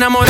[0.00, 0.23] no esperaba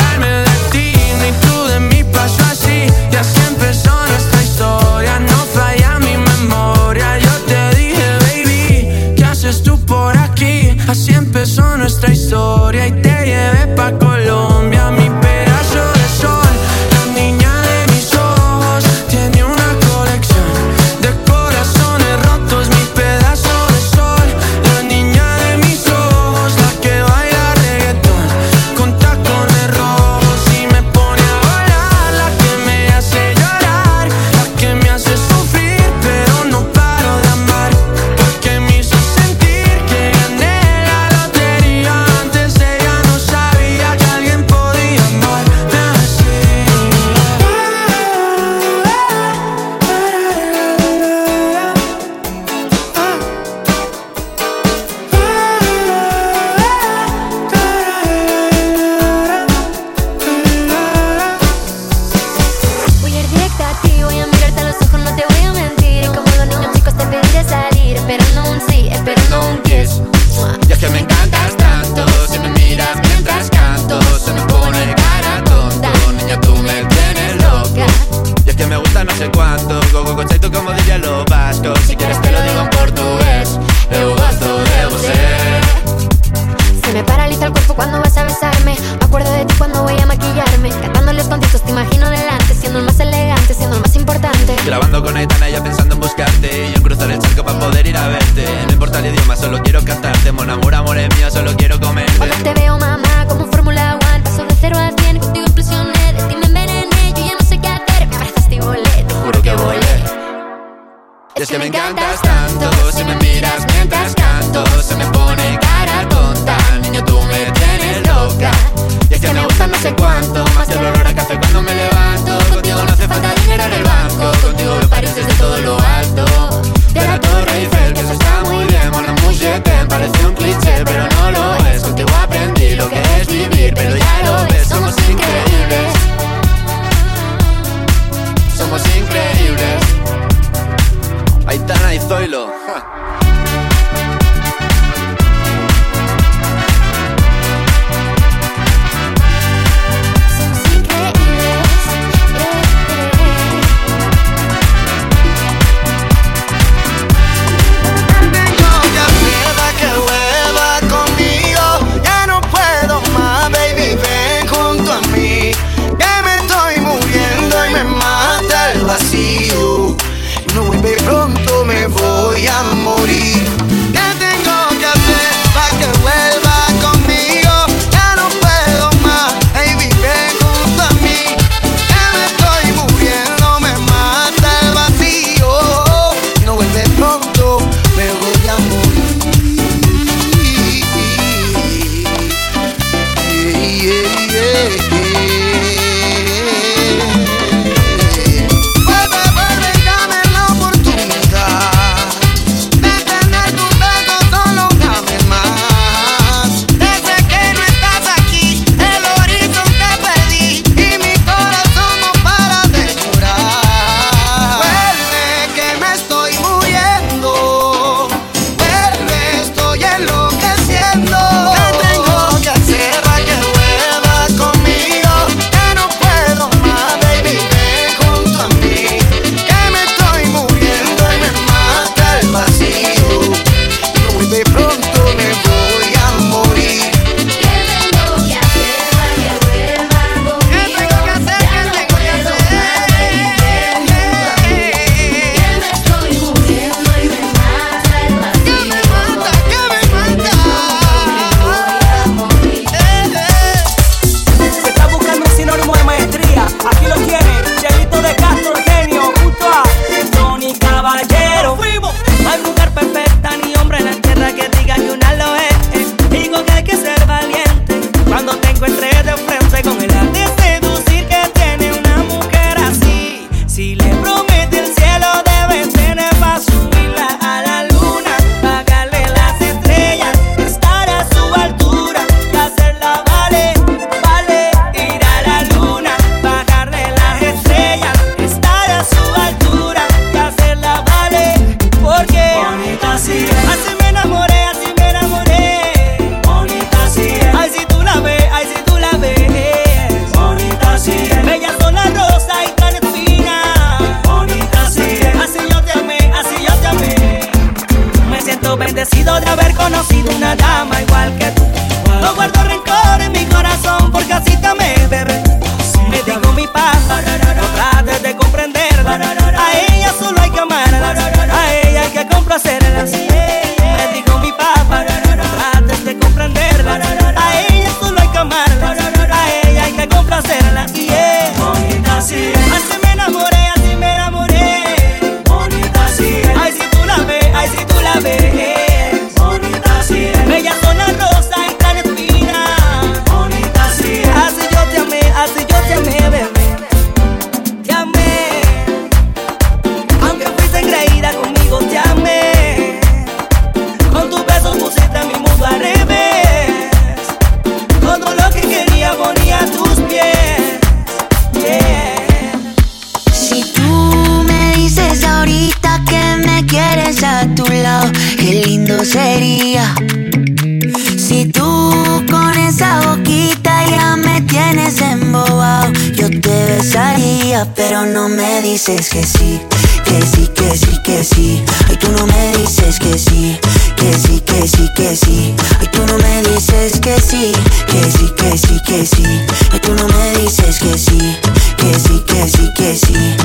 [379.85, 381.45] Que sí, que sí, que sí.
[381.69, 383.39] Ay, tú no me dices que sí.
[383.77, 385.35] Que sí, que sí, que sí.
[385.61, 387.33] Ay, tú no me dices que sí.
[387.67, 389.05] Que sí, que sí, que sí.
[389.53, 391.17] Ay, tú no me dices que sí.
[391.57, 393.17] Que sí, que sí, que sí.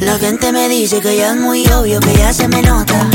[0.00, 3.10] La gente me dice que ya es muy obvio, que ya se me nota.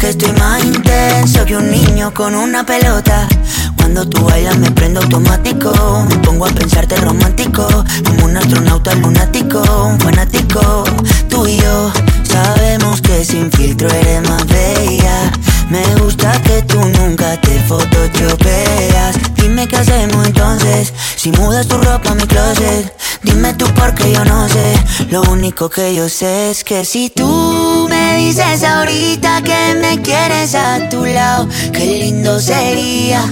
[0.00, 3.28] Que estoy más intenso que un niño con una pelota.
[3.76, 6.06] Cuando tú bailas me prendo automático.
[6.08, 7.66] Me pongo a pensarte romántico.
[8.04, 10.84] Como un astronauta lunático, un fanático.
[11.28, 11.92] Tú y yo
[12.24, 15.32] sabemos que sin filtro eres más bella.
[15.70, 19.16] Me gusta que tú nunca te photoshopeas.
[19.36, 20.92] Dime qué hacemos entonces.
[21.16, 22.92] Si mudas tu ropa a mi closet.
[23.22, 24.74] Dime tú porque yo no sé.
[25.10, 30.54] Lo único que yo sé es que si tú me dices ahorita que me quieres
[30.54, 33.24] a tu lado, qué lindo sería.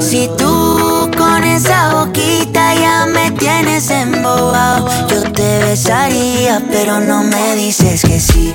[0.00, 7.54] Si tú con esa boquita ya me tienes embobado, yo te besaría, pero no me
[7.54, 8.54] dices que sí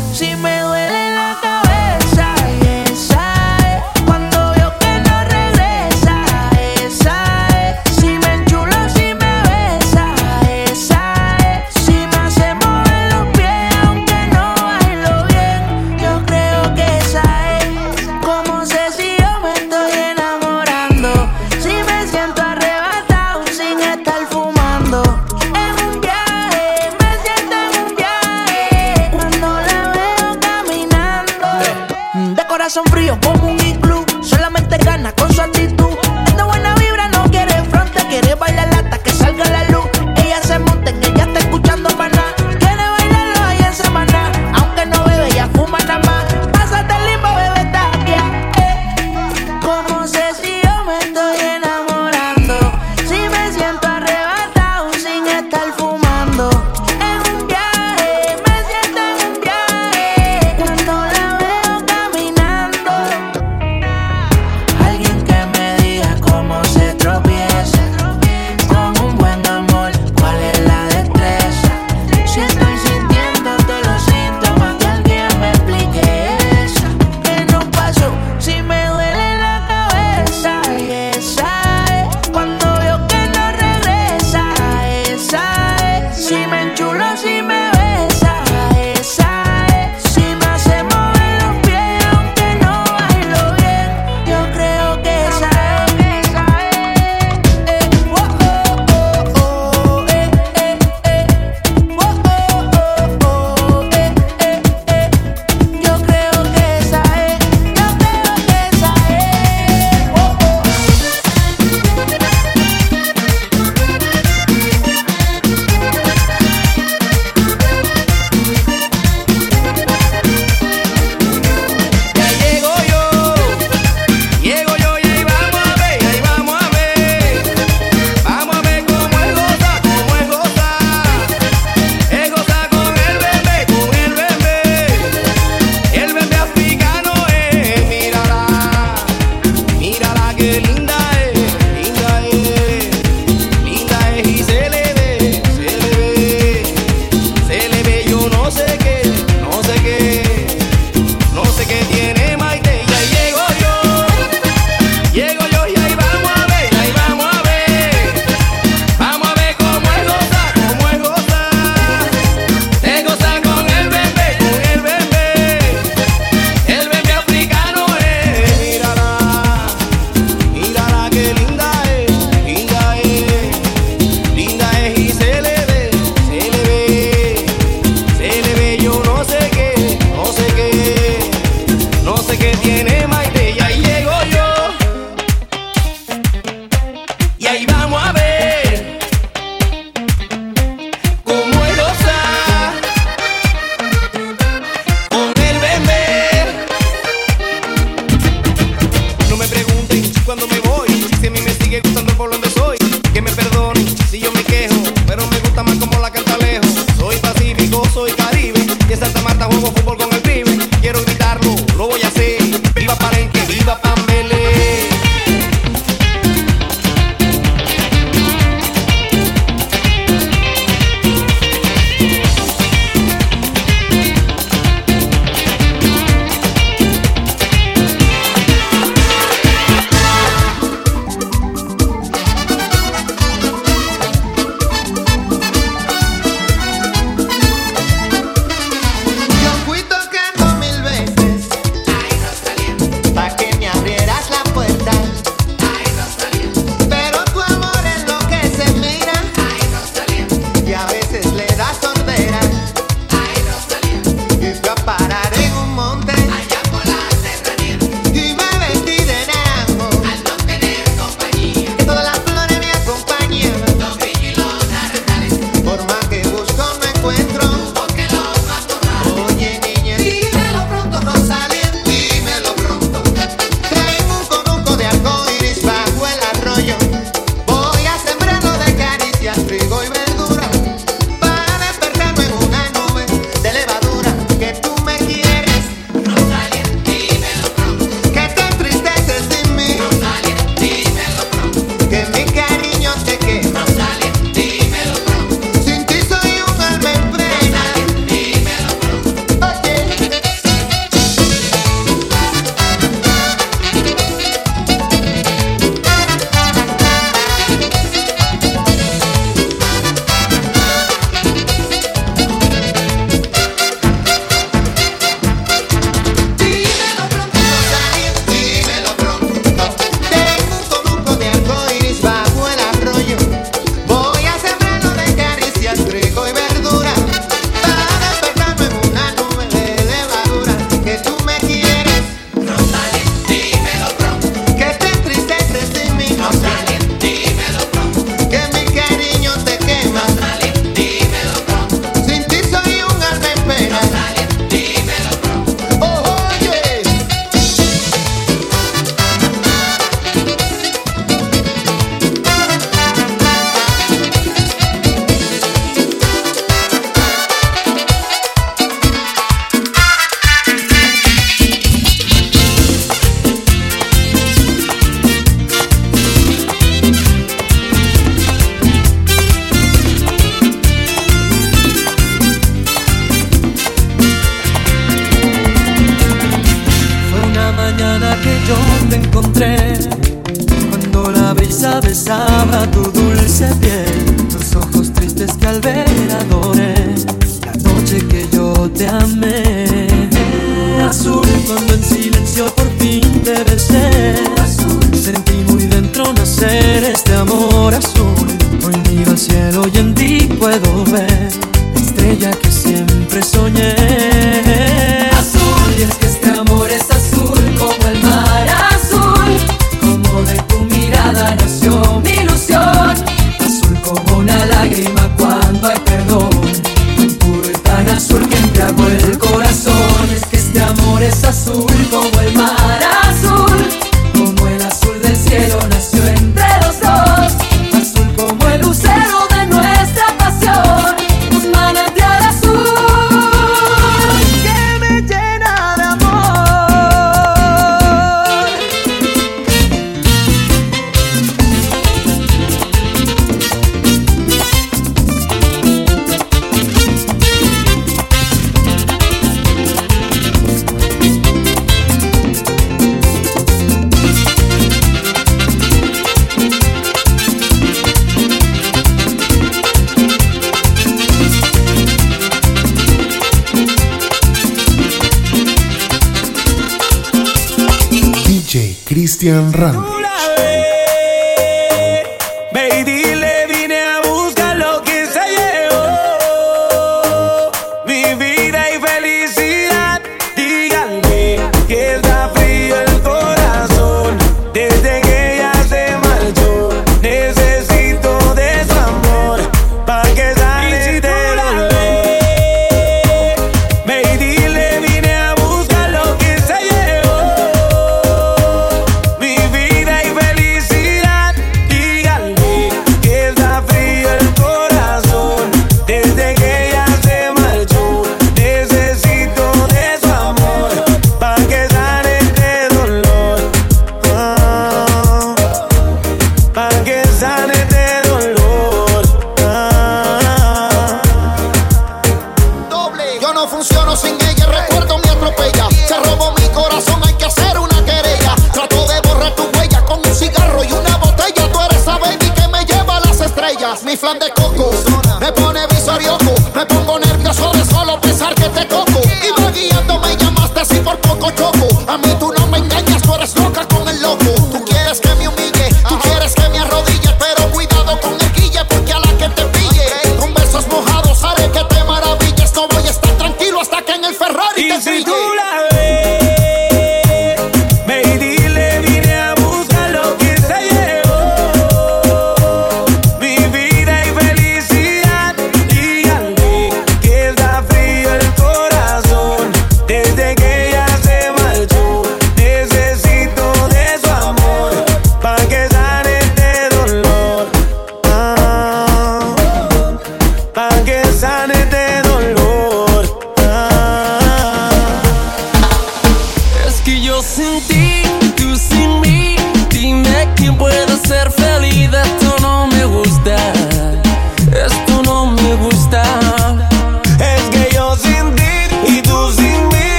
[380.69, 382.30] Cuando la brisa besaba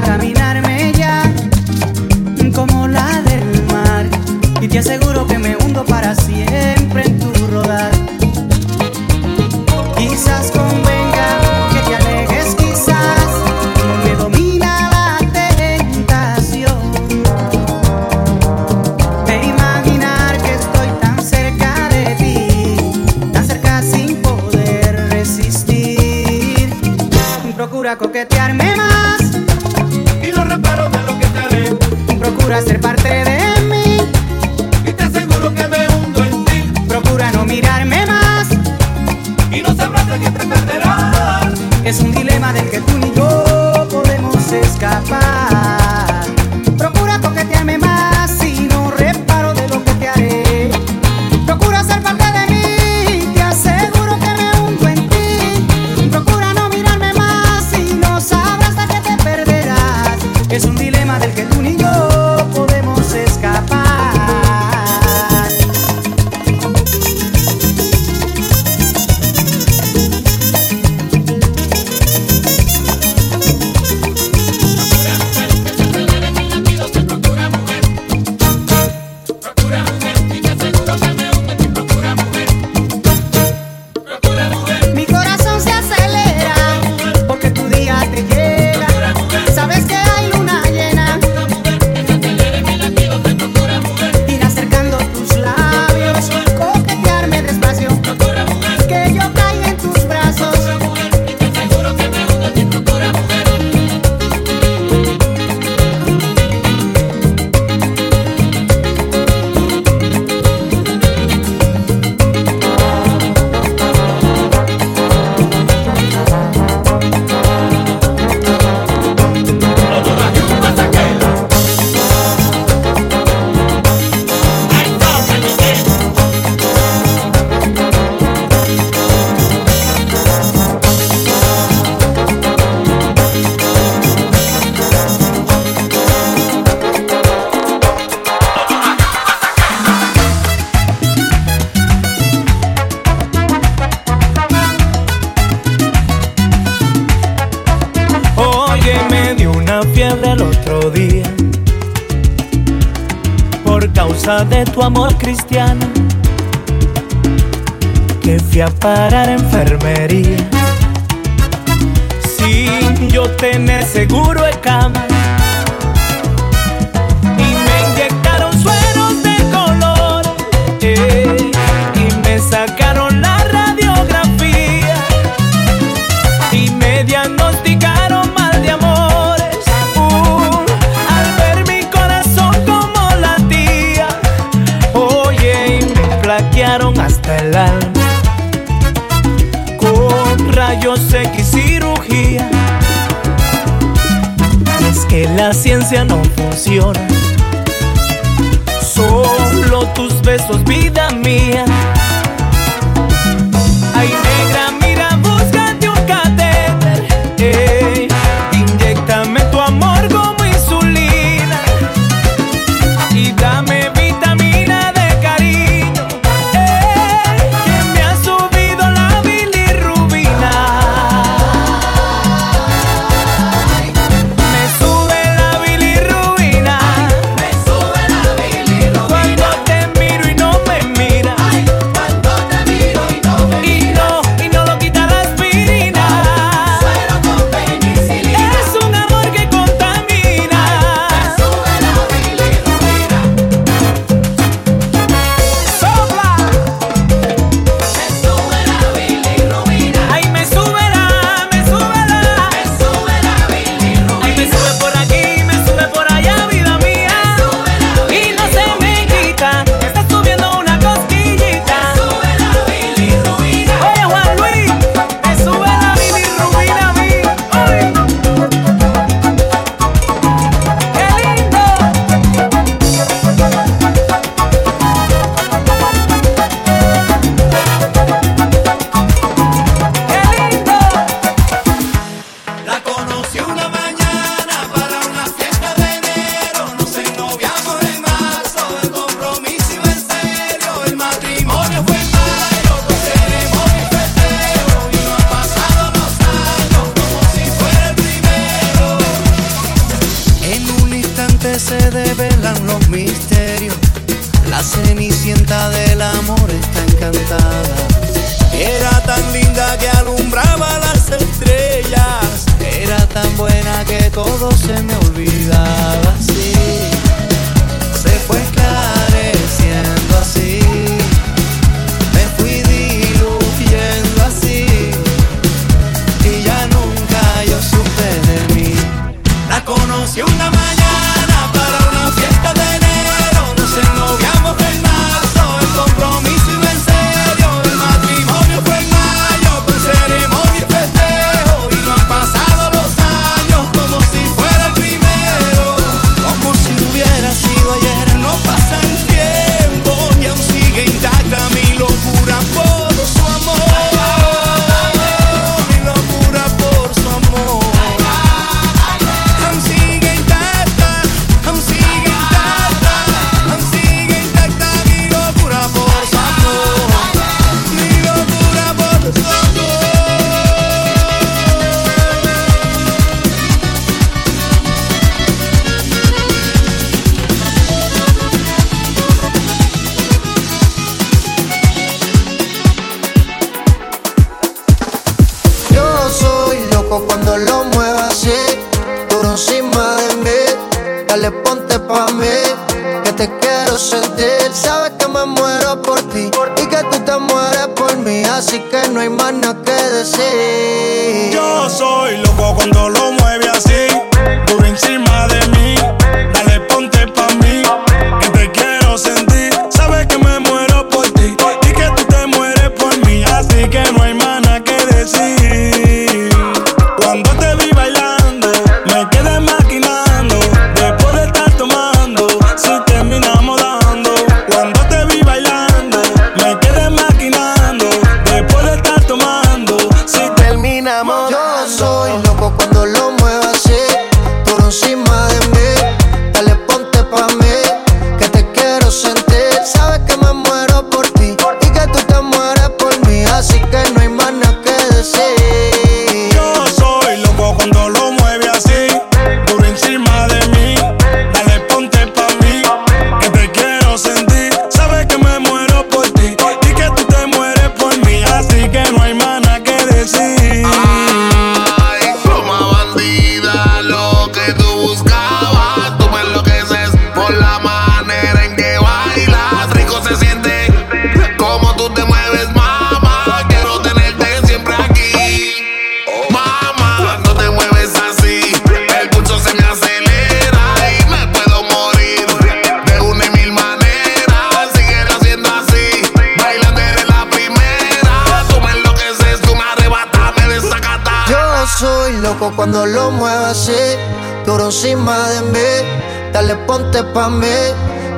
[0.00, 0.79] caminarme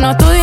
[0.00, 0.39] no estudió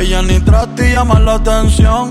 [0.00, 2.10] Ella ni trata llama la atención.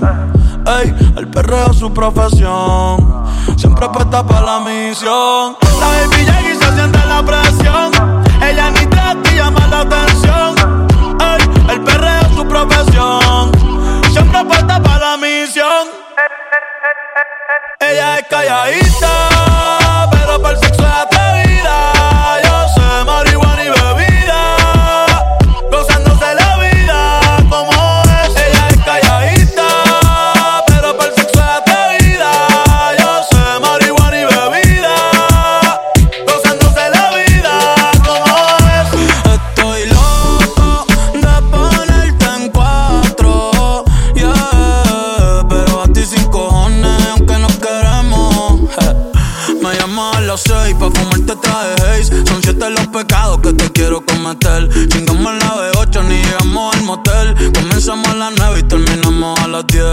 [0.64, 3.26] Ey, el perreo es su profesión.
[3.56, 5.56] Siempre apuesta para la misión.
[5.80, 7.90] La baby y se siente la presión.
[8.48, 10.54] Ella ni trata llama la atención.
[11.20, 13.50] Ey, el perreo es su profesión.
[14.12, 15.88] Siempre apuesta para la misión.
[17.80, 19.29] Ella es calladita
[54.30, 54.88] cometer.
[54.88, 57.52] Chingamos la B8, ni llegamos al motel.
[57.52, 59.84] Comenzamos a las 9 y terminamos a las 10.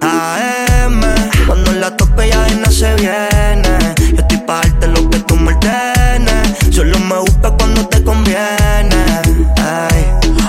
[0.00, 1.00] AM,
[1.46, 3.94] cuando la tope ya no se viene.
[4.12, 6.74] Yo estoy pa' darte lo que tú me ordenes.
[6.74, 9.04] Solo me busca cuando te conviene.
[9.56, 10.04] Ay.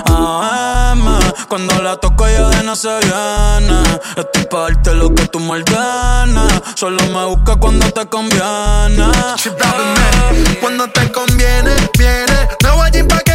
[0.06, 1.04] AM,
[1.48, 3.80] cuando la toco ella de no se viene.
[4.16, 6.62] Estoy pa' darte lo que tú me ordenes.
[6.74, 9.10] Solo me busca cuando te conviene.
[10.60, 12.48] Cuando te conviene, viene.
[12.62, 13.27] No voy a pa'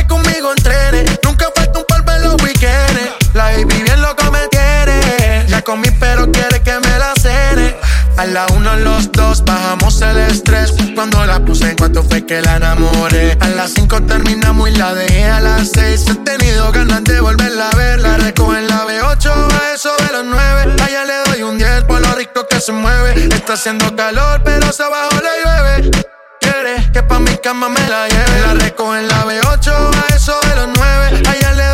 [5.63, 7.75] comí, pero quiere que me la cene.
[8.17, 10.73] A la uno, los dos, bajamos el estrés.
[10.93, 13.37] Cuando la puse, en cuanto fue que la enamoré.
[13.39, 16.05] A las cinco terminamos y la dejé a las seis.
[16.07, 17.99] He tenido ganas de volverla a ver.
[17.99, 20.75] La recojo en la B8, a eso de los nueve.
[20.81, 23.27] A ella le doy un 10 por lo rico que se mueve.
[23.33, 25.91] Está haciendo calor, pero se abajo le llueve.
[26.39, 28.41] Quiere que pa' mi cama me la lleve.
[28.45, 31.23] La recojo en la B8, a eso de los 9.
[31.27, 31.72] A ella le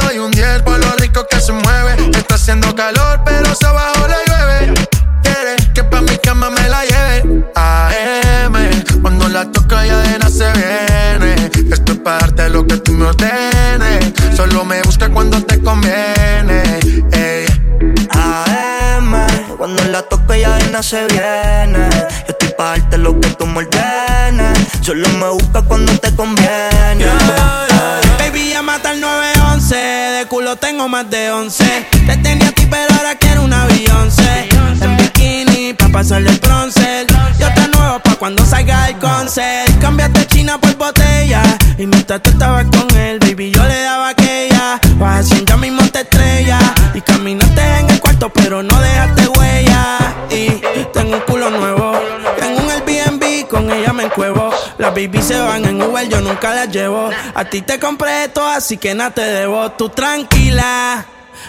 [1.09, 2.09] rico que se mueve.
[2.17, 4.87] Está haciendo calor, pero se abajo le llueve.
[5.23, 7.45] Quiere que pa' mi cama me la lleve.
[7.55, 8.53] AM,
[9.01, 11.49] cuando la toca ya de nada se viene.
[11.71, 14.13] Esto es para darte lo que tú me ordenes.
[14.35, 16.79] Solo me busca cuando te conviene.
[17.11, 17.45] Ey.
[18.11, 21.89] AM, cuando la toco ya de nada se viene.
[22.27, 24.57] Yo estoy pa' darte lo que tú me ordenes.
[24.81, 27.05] Solo me busca cuando te conviene.
[28.19, 29.18] Baby, ya mata el 911.
[29.18, 29.18] De
[30.39, 31.63] culo tengo más de 11.
[32.07, 34.47] Te tenía a ti, pero ahora quiero una Beyoncé.
[34.81, 37.05] En bikini, pa' pasarle el bronce.
[37.37, 39.77] Yo te nuevo pa' cuando salga el concert.
[39.81, 41.41] Cambiaste China por botella.
[41.77, 44.79] Y mientras tú estabas con él, baby, yo le daba aquella.
[44.95, 46.59] Vas haciendo mismo te estrella.
[46.93, 49.97] Y caminaste en el cuarto, pero no dejaste huella.
[50.29, 50.61] Y
[50.93, 51.99] tengo un culo nuevo.
[53.49, 54.51] Con ella me encuevo.
[54.77, 57.09] Las baby se van en Uber, yo nunca las llevo.
[57.33, 59.71] A ti te compré esto, así que nada te debo.
[59.71, 61.05] Tú tranquila.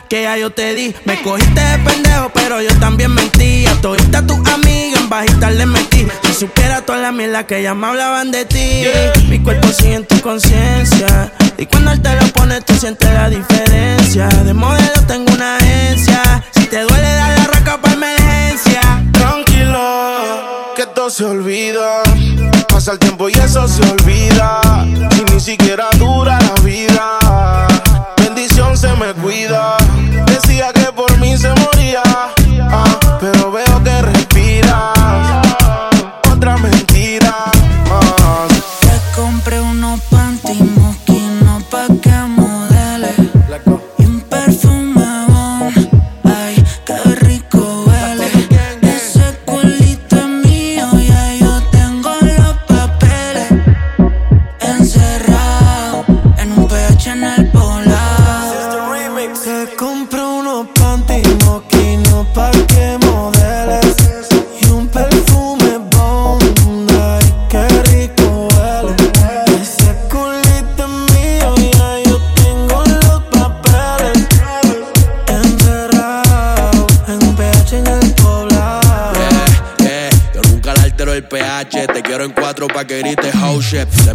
[0.08, 3.72] Que ya yo te di, me cogiste de pendejo, pero yo también mentía.
[3.82, 6.06] Todita tus amigas en bajita le metí.
[6.24, 8.84] Si supiera toda la mierda que ya me hablaban de ti.
[9.28, 11.32] Mi cuerpo sigue en tu conciencia.
[11.58, 14.26] Y cuando él te lo pone, tú sientes la diferencia.
[14.28, 16.44] De modelo tengo una agencia.
[16.52, 18.80] Si te duele, dale la raca para emergencia.
[19.12, 20.09] Tranquilo,
[21.10, 22.02] se olvida.
[22.68, 24.60] Pasa el tiempo y eso se olvida.
[24.86, 27.18] Y ni siquiera dura la vida.
[28.18, 29.76] Bendición se me cuida.
[30.26, 30.79] Decía que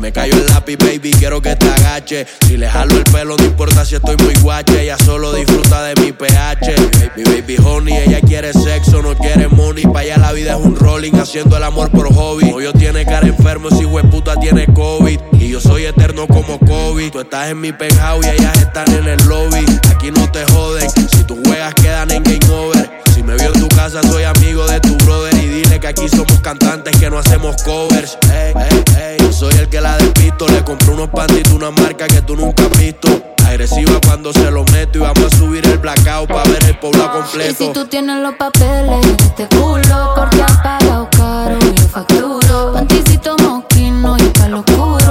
[0.06, 2.28] me cayó el lápiz, baby, quiero que te agache.
[2.46, 4.84] Si le jalo el pelo, no importa si estoy muy guache.
[4.84, 6.76] Ella solo disfruta de mi pH.
[7.18, 9.84] Mi baby honey, ella quiere sexo, no quiere money.
[9.84, 12.52] Pa' allá la vida es un rolling, haciendo el amor por hobby.
[12.52, 15.20] Novio tiene cara enfermo, ese hijo de puta tiene COVID.
[15.40, 17.10] Y yo soy eterno como COVID.
[17.10, 19.66] Tú estás en mi penthouse y ellas están en el lobby.
[19.90, 23.05] Aquí no te joden, si tus juegas quedan en game over.
[23.26, 25.34] Me vio en tu casa, soy amigo de tu brother.
[25.36, 28.18] Y dile que aquí somos cantantes que no hacemos covers.
[28.34, 29.34] Ey, ey, ey.
[29.34, 30.48] Soy el que la despisto.
[30.48, 33.08] Le compré unos pantitos, una marca que tú nunca has visto.
[33.48, 35.00] Agresiva cuando se lo meto.
[35.00, 37.56] Y vamos a subir el blackout para ver el Y completo.
[37.58, 42.74] si tú tienes los papeles este culo, porque has pagado caro, yo facturo.
[42.74, 45.05] Panticito mosquino y palo oscuro.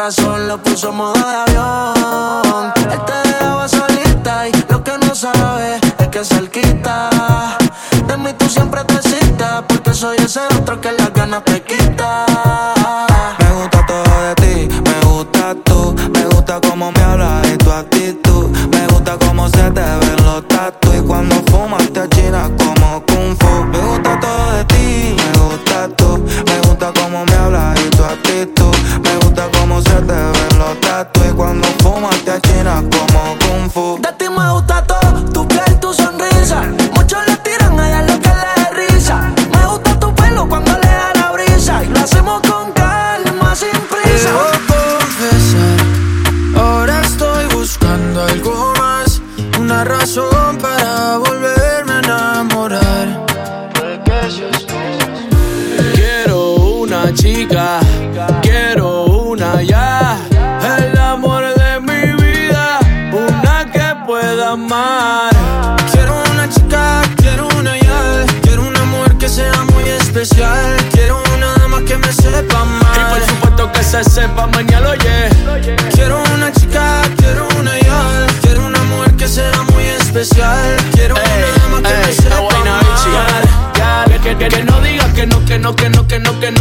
[0.00, 1.49] corazón lo puso moda.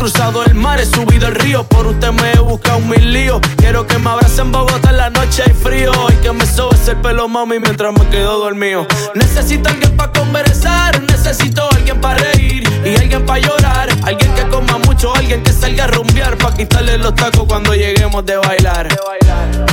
[0.00, 1.62] He cruzado el mar, he subido el río.
[1.64, 3.38] Por usted me he buscado mil líos.
[3.58, 5.92] Quiero que me abracen Bogotá en la noche hay frío.
[6.08, 8.86] Y que me sobes el pelo, mami, mientras me quedo dormido.
[9.14, 13.90] Necesito alguien para conversar, necesito alguien para reír y alguien para llorar.
[14.02, 16.38] Alguien que coma mucho, alguien que salga a rumbear.
[16.38, 18.88] Pa' quitarle los tacos cuando lleguemos de bailar.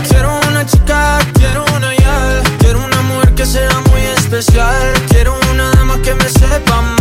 [0.09, 2.43] Quiero una chica, quiero una yal.
[2.59, 4.91] Quiero una mujer que sea muy especial.
[5.07, 6.97] Quiero una dama que me sepa mal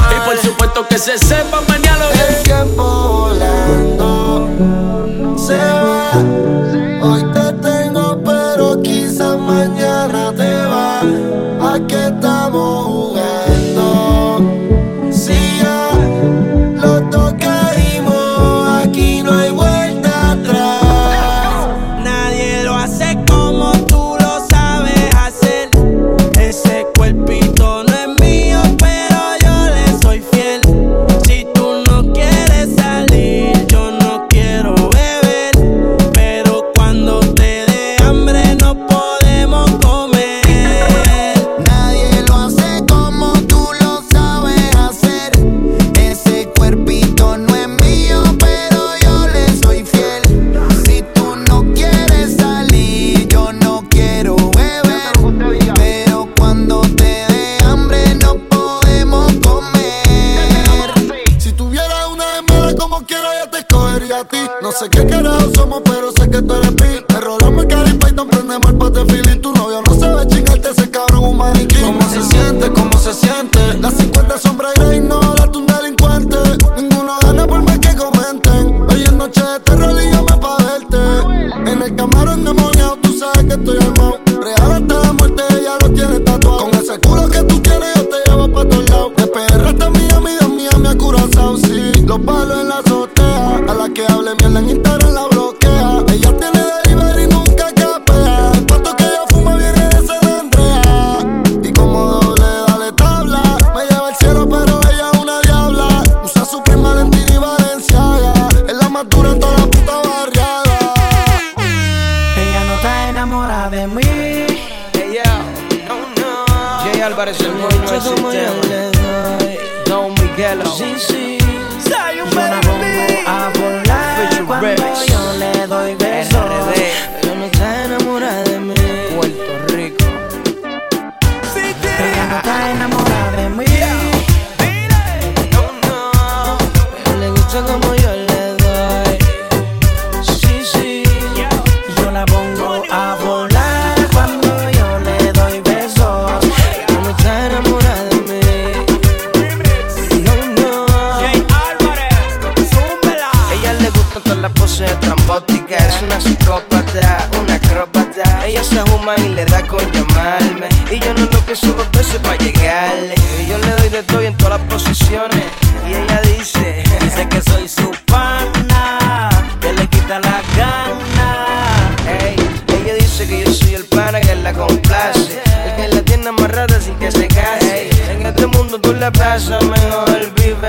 [0.88, 4.48] que se sepa, mañana El tiempo volando
[5.36, 6.65] se va.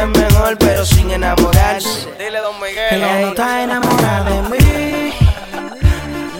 [0.05, 2.07] vez mejor, pero sin enamorarse.
[2.17, 2.87] Dile, don Miguel.
[2.91, 5.13] Ella no está enamorada de mí.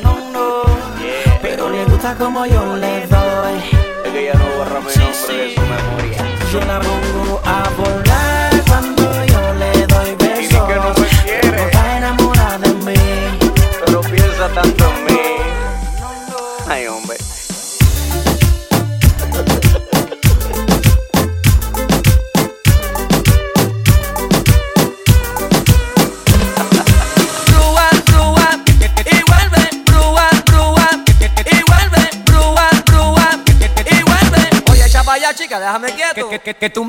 [0.04, 0.62] No, no.
[1.42, 3.58] Pero le gusta como yo le doy.
[4.06, 6.26] Es que ella no borra mi nombre de su memoria.
[6.52, 7.67] Yo la pongo a
[36.48, 36.86] que, que tú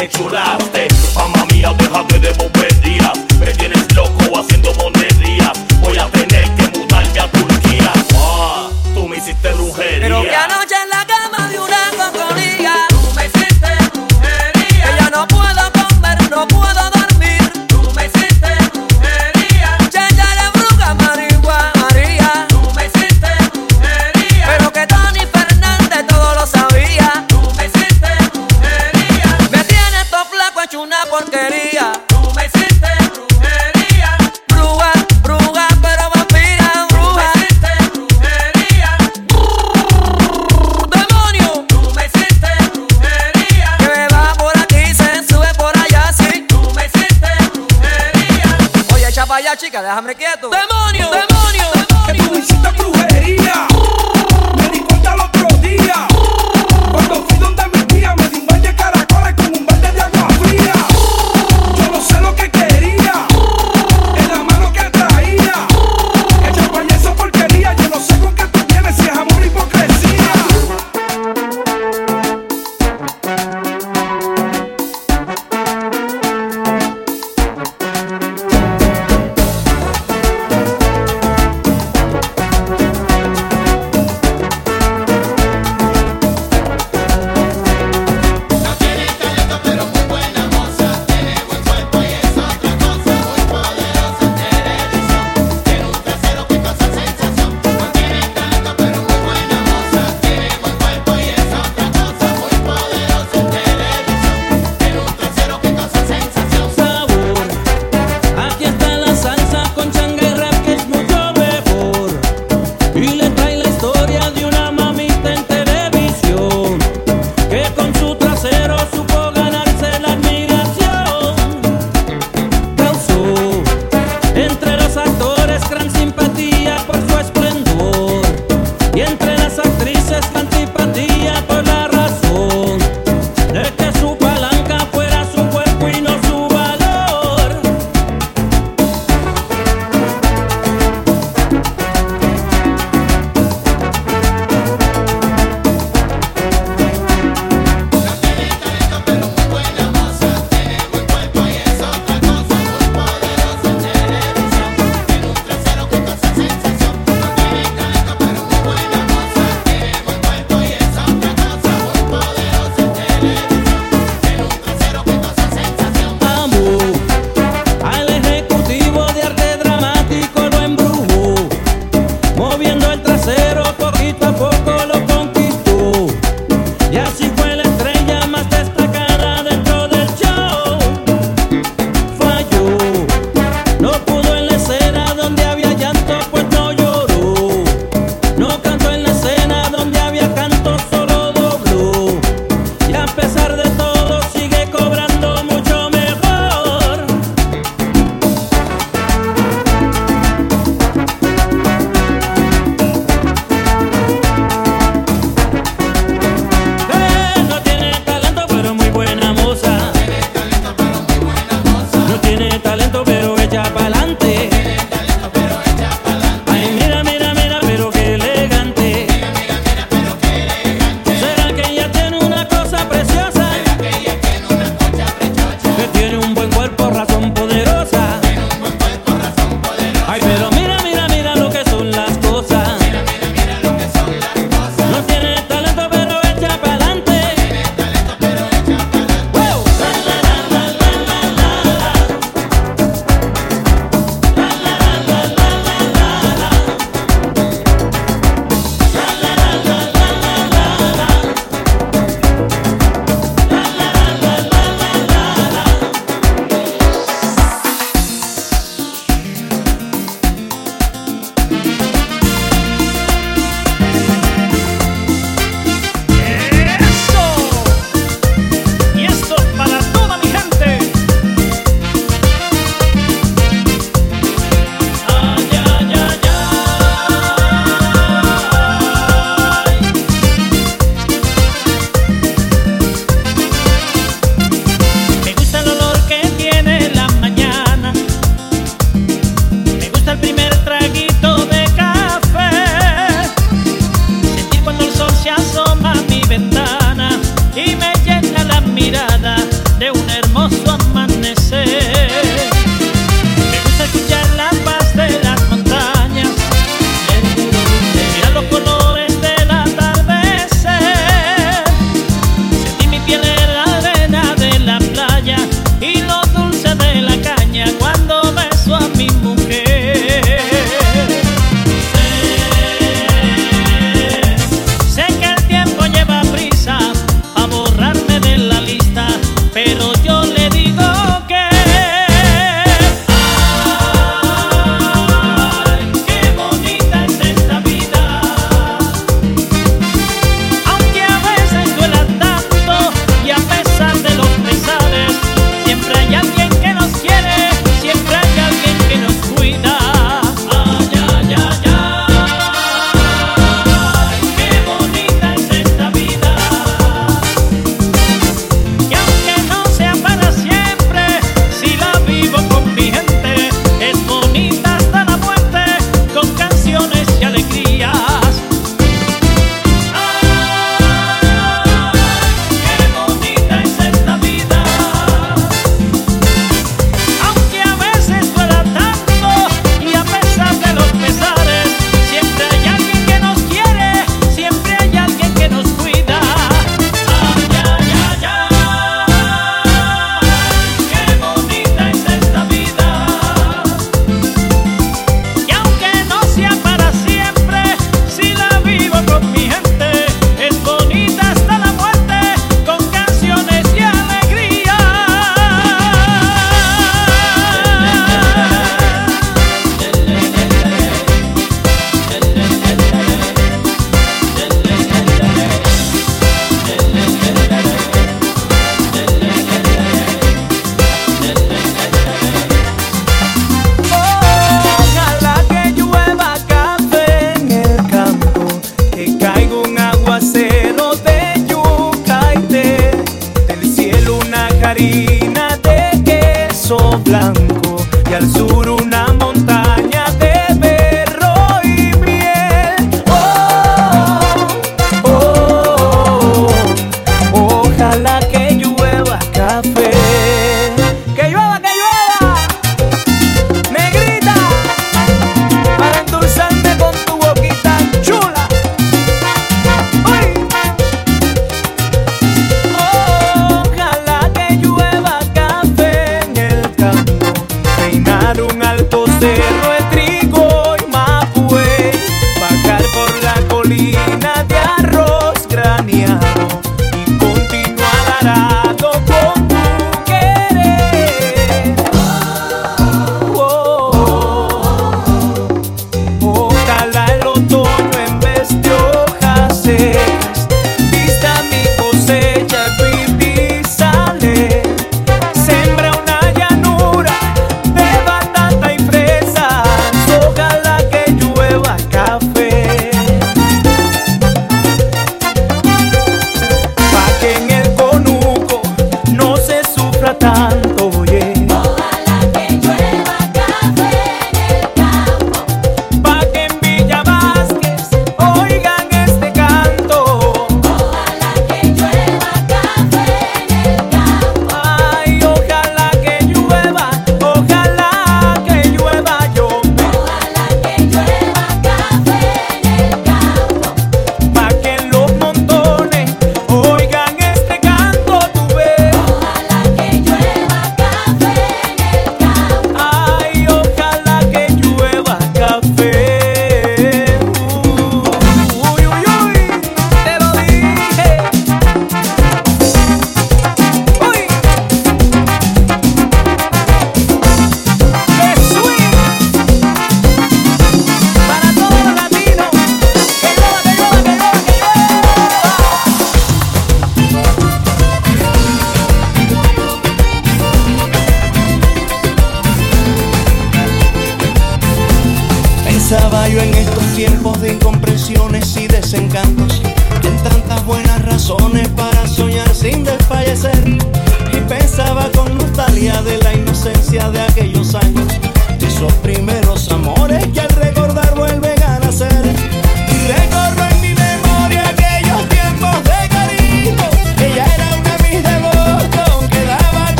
[0.00, 0.39] me chula.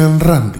[0.00, 0.59] Christian Randich.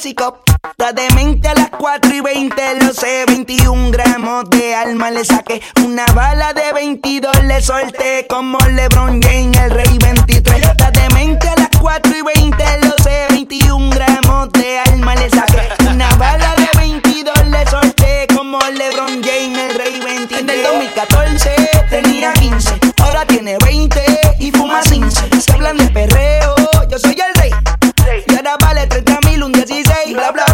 [0.00, 0.42] clásico.
[0.62, 3.24] Está demente a las 4 y 20, lo sé.
[3.26, 5.60] 21 gramos de alma le saqué.
[5.84, 8.26] Una bala de 22 le solté.
[8.28, 10.62] Como LeBron James, el rey 23.
[10.62, 13.26] Está demente a las 4 y 20, lo sé.
[13.30, 15.68] 21 gramos de alma le saqué.
[15.90, 16.49] Una bala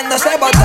[0.00, 0.58] bailando se botó.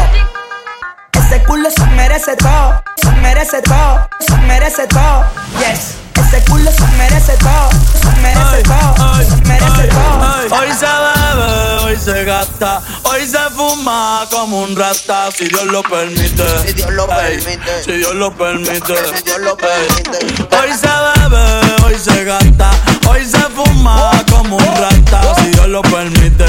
[1.12, 5.26] Ese culo se merece todo, se merece todo, se merece todo.
[5.60, 7.70] Yes, ese culo se merece todo,
[8.02, 10.57] se merece todo, se merece todo.
[10.57, 15.82] Hoy se bebe, hoy se gasta, hoy se fuma como un rasta, si Dios lo
[15.84, 16.44] permite.
[16.66, 17.84] Si Dios lo permite.
[17.84, 18.95] Si Dios lo permite.
[19.16, 20.56] Si Dios lo permite.
[20.56, 22.72] Hoy se bebe, hoy se gasta,
[23.07, 26.45] hoy se fuma como un rasta, si Dios lo permite.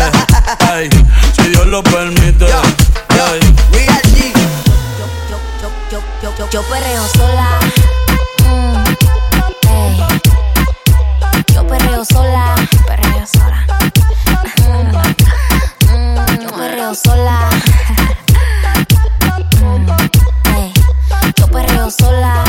[0.46, 0.88] Ey,
[1.34, 2.46] si Dios lo permite.
[2.46, 2.62] Yo,
[5.90, 6.00] yo,
[6.38, 7.58] yo, yo perreo sola.
[8.44, 8.84] Mm.
[11.52, 12.54] Yo perreo sola.
[12.86, 13.66] Perreo sola.
[15.90, 17.50] Mm, yo perreo sola.
[19.60, 19.90] Mm,
[20.54, 20.72] ey.
[21.36, 22.45] Yo perreo sola.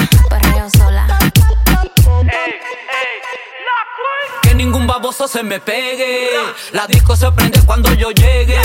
[4.57, 6.29] Ningún baboso se me pegue.
[6.73, 8.59] La disco se prende cuando yo llegue.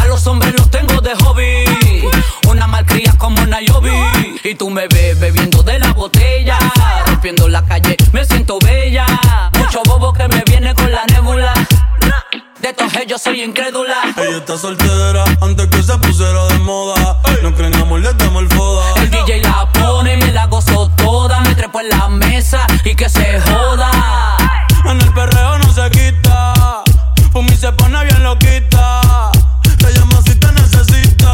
[0.00, 2.08] A los hombres los tengo de hobby.
[2.48, 3.92] Una malcria como Nayobi.
[4.42, 6.58] Y tú me ves bebiendo de la botella.
[7.06, 9.06] Rompiendo la calle, me siento bella.
[9.58, 11.52] Mucho bobo que me viene con la nébula.
[12.60, 13.96] De todos ellos soy incrédula.
[14.16, 17.20] Ella está soltera antes que se pusiera de moda.
[17.42, 18.94] No creen amor, le damos el foda.
[18.96, 21.40] El DJ la pone, me la gozo toda.
[21.40, 24.61] Me trepo en la mesa y que se joda.
[24.84, 26.82] En el perreo no se quita.
[27.34, 29.30] Mí se pone bien loquita.
[29.78, 31.32] Te llama si te necesita.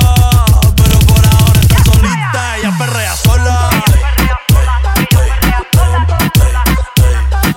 [0.76, 2.56] Pero por ahora está solita.
[2.58, 3.70] Ella perrea sola.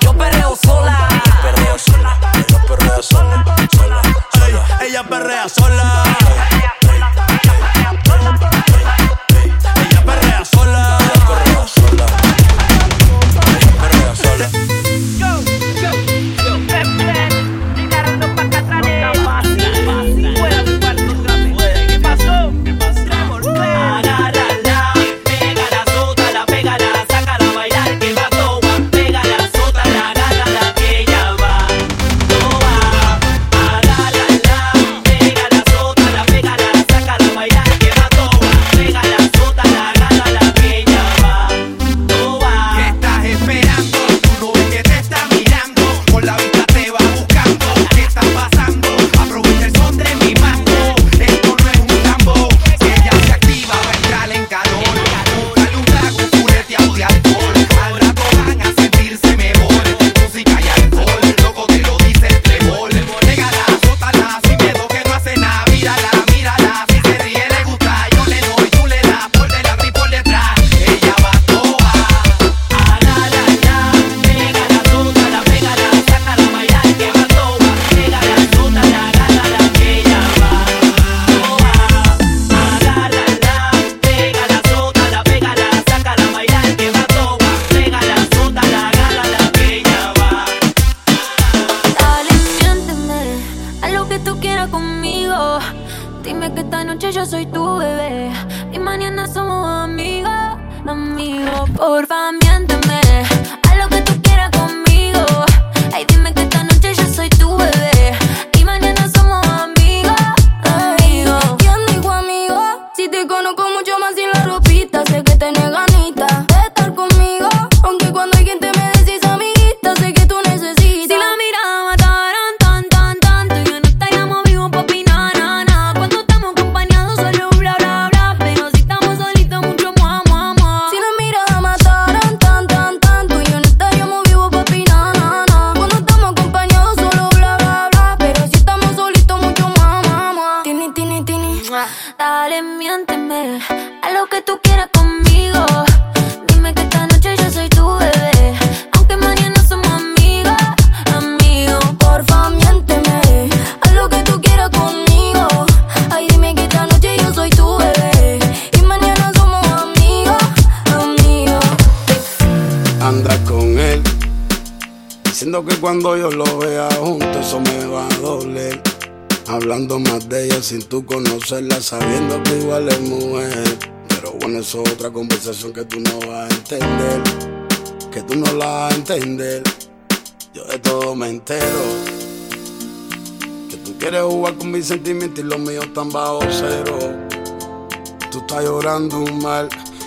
[0.02, 1.08] Yo perreo sola.
[1.42, 2.18] Perreo sola.
[2.34, 3.44] Ella perrea sola.
[4.82, 6.51] Ella perrea sola.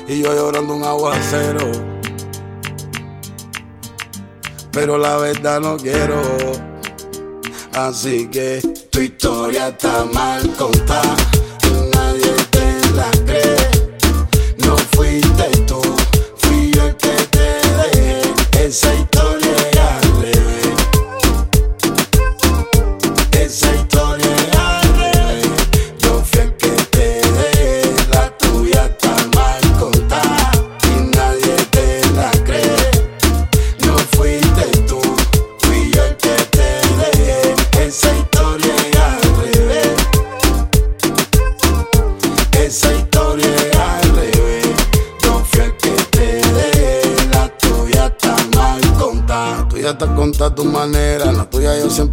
[0.06, 1.73] y yo llorando un aguacero.
[4.73, 6.20] Pero la verdad no quiero,
[7.73, 11.16] así que tu historia está mal contada.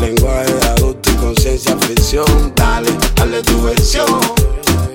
[0.00, 1.76] Lenguaje de adulto y conciencia.
[2.56, 4.20] Dale, dale tu versión.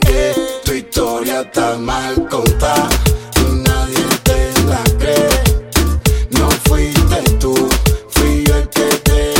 [0.08, 2.90] Eh, tu historia está mal contada.
[6.32, 7.54] No fuiste tú,
[8.10, 9.34] fui el que te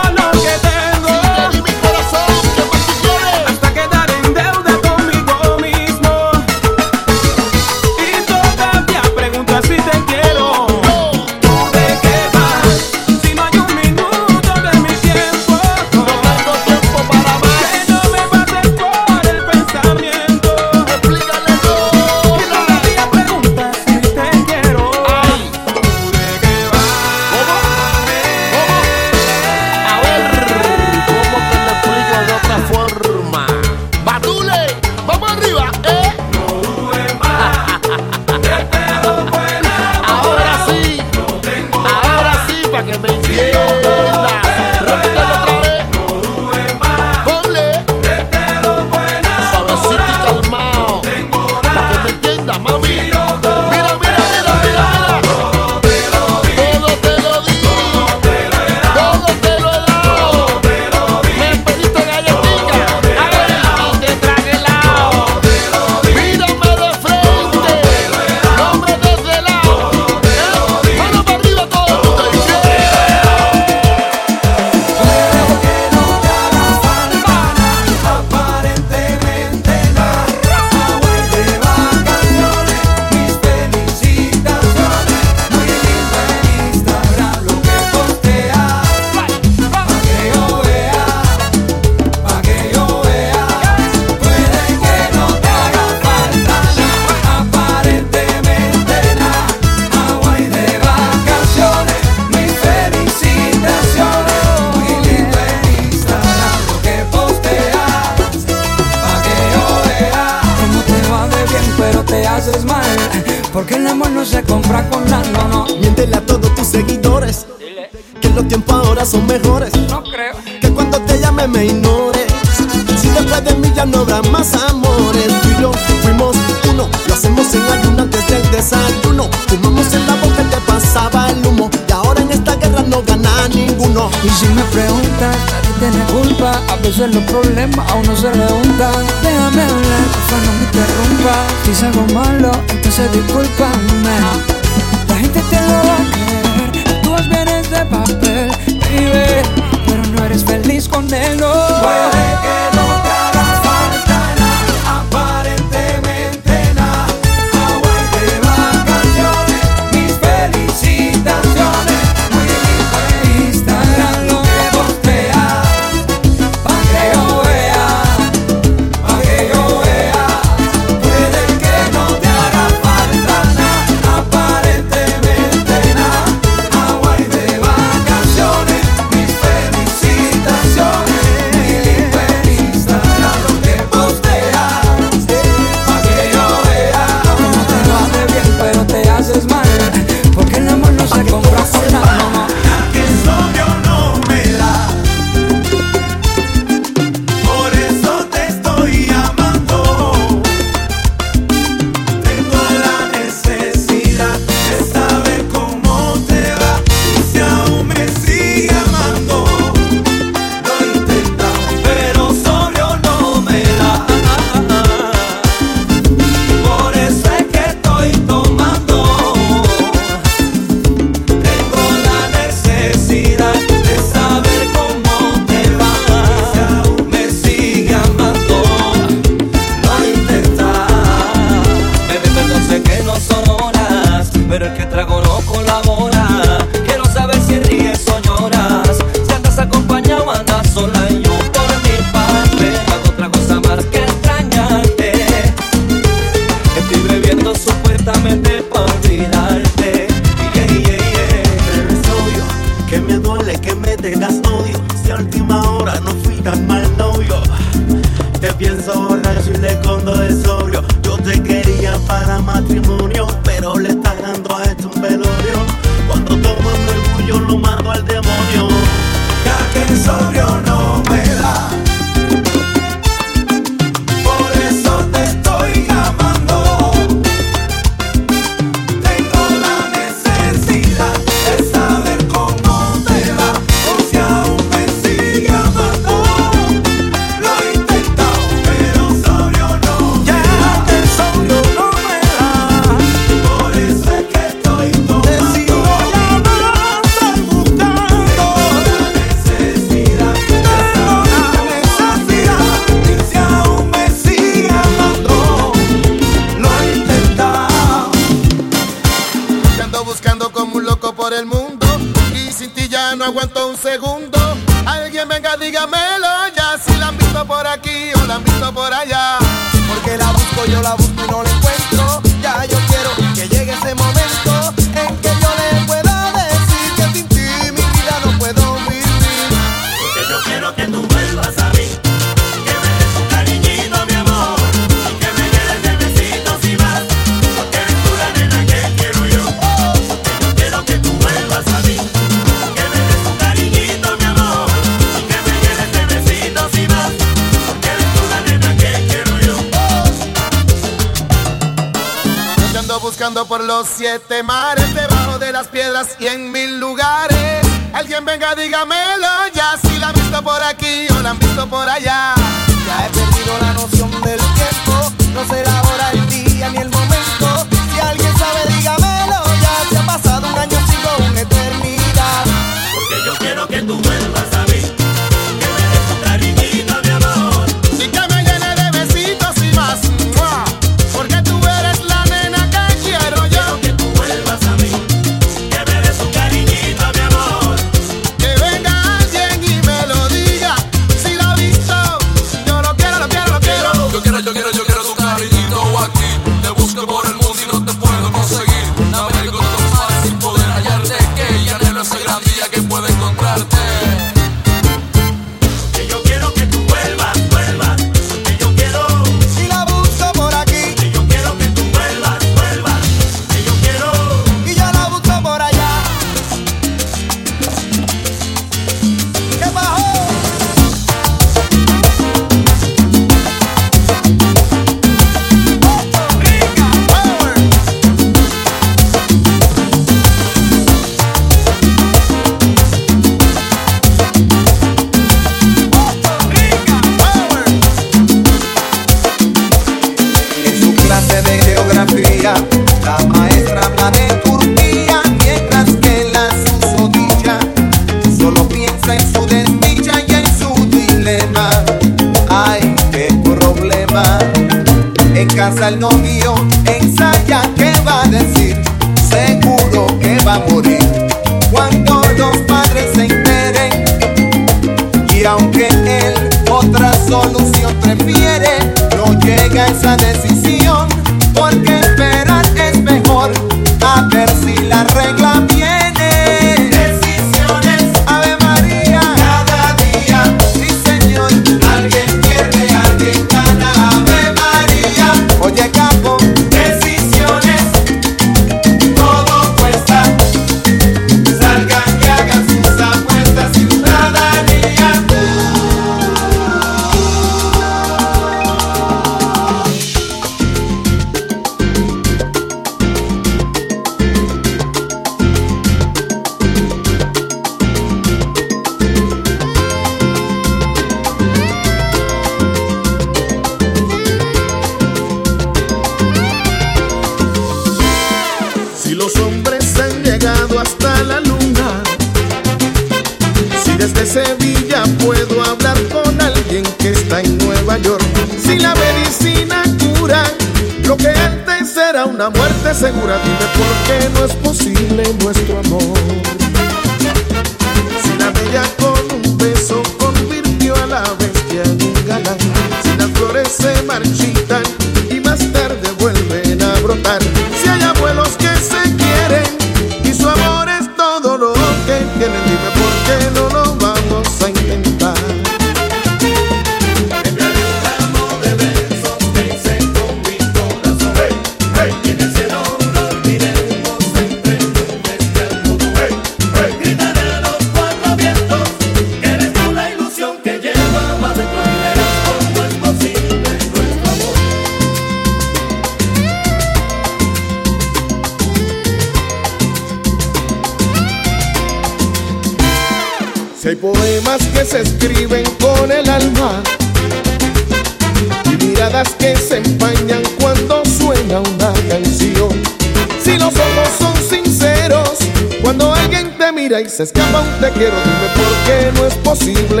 [597.21, 600.00] se escapa un te quiero, dime por qué no es posible.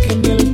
[0.00, 0.49] Porque me alteras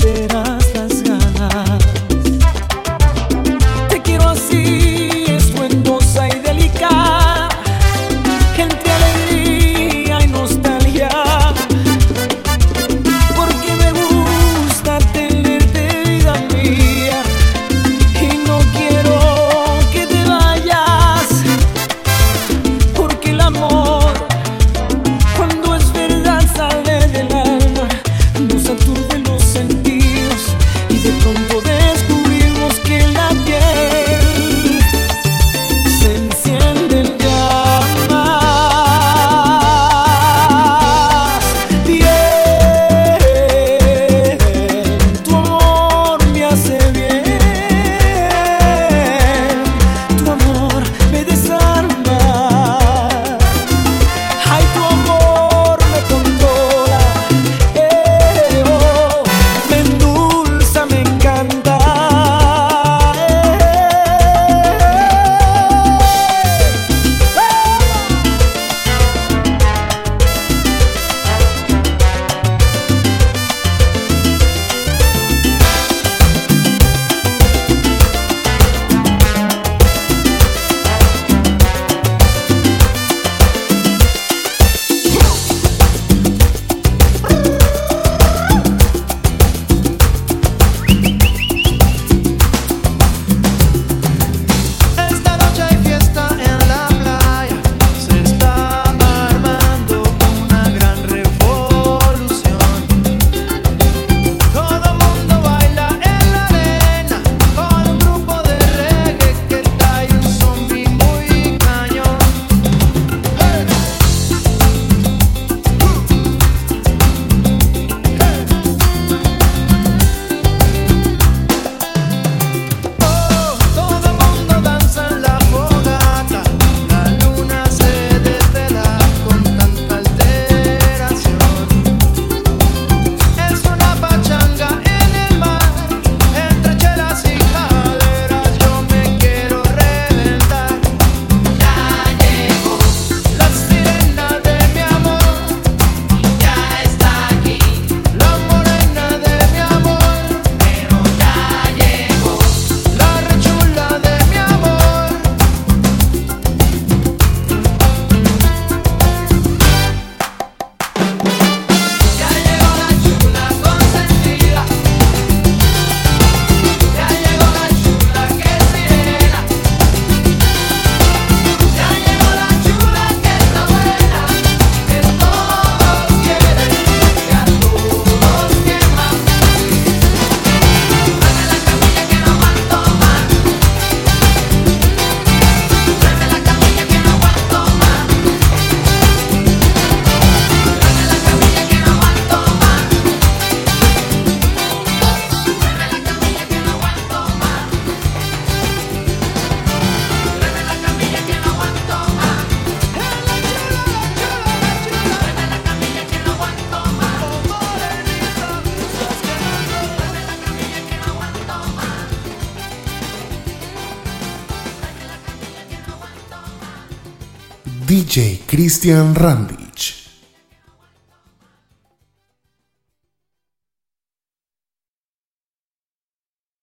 [218.87, 219.46] Cristian Randy.